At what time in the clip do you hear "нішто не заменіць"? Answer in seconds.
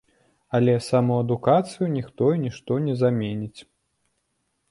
2.45-3.61